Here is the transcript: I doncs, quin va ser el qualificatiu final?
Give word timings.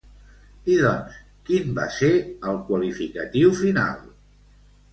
I 0.75 0.77
doncs, 0.79 1.19
quin 1.49 1.75
va 1.81 1.85
ser 1.99 2.11
el 2.53 2.59
qualificatiu 2.73 3.55
final? 3.63 4.05